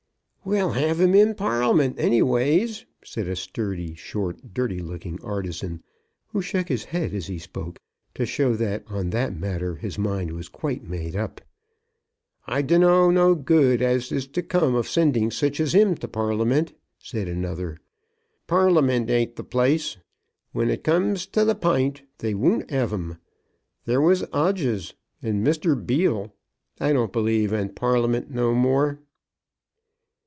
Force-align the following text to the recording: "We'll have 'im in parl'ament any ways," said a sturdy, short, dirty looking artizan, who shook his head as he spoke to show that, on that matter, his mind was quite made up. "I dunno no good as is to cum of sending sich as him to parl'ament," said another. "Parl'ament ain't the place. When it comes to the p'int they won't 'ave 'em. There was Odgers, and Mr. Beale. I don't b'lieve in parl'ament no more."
"We'll 0.43 0.71
have 0.71 0.99
'im 0.99 1.13
in 1.13 1.35
parl'ament 1.35 1.97
any 1.99 2.23
ways," 2.23 2.85
said 3.05 3.27
a 3.27 3.35
sturdy, 3.35 3.93
short, 3.93 4.55
dirty 4.55 4.79
looking 4.79 5.19
artizan, 5.21 5.83
who 6.29 6.41
shook 6.41 6.67
his 6.67 6.85
head 6.85 7.13
as 7.13 7.27
he 7.27 7.37
spoke 7.37 7.79
to 8.15 8.25
show 8.25 8.55
that, 8.55 8.83
on 8.87 9.11
that 9.11 9.37
matter, 9.37 9.75
his 9.75 9.99
mind 9.99 10.31
was 10.31 10.49
quite 10.49 10.83
made 10.83 11.15
up. 11.15 11.41
"I 12.47 12.63
dunno 12.63 13.11
no 13.11 13.35
good 13.35 13.83
as 13.83 14.11
is 14.11 14.25
to 14.29 14.41
cum 14.41 14.73
of 14.73 14.89
sending 14.89 15.29
sich 15.29 15.59
as 15.59 15.75
him 15.75 15.93
to 15.97 16.07
parl'ament," 16.07 16.73
said 16.97 17.27
another. 17.27 17.77
"Parl'ament 18.47 19.11
ain't 19.11 19.35
the 19.35 19.43
place. 19.43 19.97
When 20.53 20.71
it 20.71 20.83
comes 20.83 21.27
to 21.27 21.45
the 21.45 21.55
p'int 21.55 22.01
they 22.17 22.33
won't 22.33 22.73
'ave 22.73 22.95
'em. 22.95 23.19
There 23.85 24.01
was 24.01 24.23
Odgers, 24.33 24.95
and 25.21 25.45
Mr. 25.45 25.75
Beale. 25.77 26.33
I 26.79 26.93
don't 26.93 27.13
b'lieve 27.13 27.53
in 27.53 27.69
parl'ament 27.69 28.31
no 28.31 28.55
more." 28.55 28.99